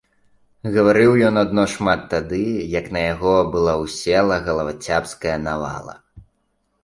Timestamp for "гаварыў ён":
0.75-1.35